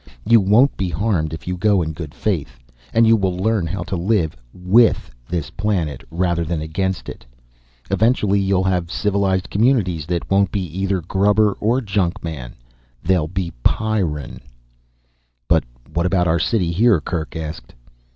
You 0.25 0.41
won't 0.41 0.75
be 0.77 0.89
harmed 0.89 1.31
if 1.31 1.47
you 1.47 1.55
go 1.55 1.83
in 1.83 1.93
good 1.93 2.11
faith. 2.15 2.57
And 2.91 3.05
you 3.05 3.15
will 3.15 3.37
learn 3.37 3.67
how 3.67 3.83
to 3.83 3.95
live 3.95 4.35
with 4.51 5.11
this 5.29 5.51
planet, 5.51 6.03
rather 6.09 6.43
than 6.43 6.59
against 6.59 7.07
it. 7.07 7.23
Eventually 7.91 8.39
you'll 8.39 8.63
have 8.63 8.89
civilized 8.89 9.51
communities 9.51 10.07
that 10.07 10.27
won't 10.27 10.49
be 10.51 10.63
either 10.79 11.01
'grubber' 11.01 11.51
or 11.59 11.81
'junkman.' 11.81 12.55
They'll 13.03 13.27
be 13.27 13.51
Pyrran." 13.63 14.41
"But 15.47 15.65
what 15.93 16.07
about 16.07 16.27
our 16.27 16.39
city 16.39 16.71
here?" 16.71 16.99
Kerk 16.99 17.35
asked. 17.35 17.75